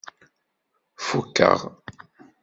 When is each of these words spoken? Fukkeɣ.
Fukkeɣ. 1.05 1.59